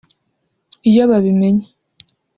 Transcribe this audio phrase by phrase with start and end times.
[0.89, 1.67] Iyo babimenya